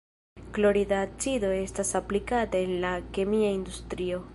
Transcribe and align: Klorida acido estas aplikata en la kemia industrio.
Klorida 0.53 1.01
acido 1.03 1.51
estas 1.59 1.93
aplikata 2.01 2.57
en 2.65 2.77
la 2.87 2.99
kemia 3.19 3.51
industrio. 3.61 4.27